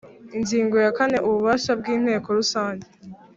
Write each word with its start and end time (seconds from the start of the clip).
Ingingo 0.37 0.75
ya 0.85 0.91
kane 0.97 1.17
Ububasha 1.27 1.71
bw 1.79 1.85
Inteko 1.95 2.27
Rusange 2.37 2.85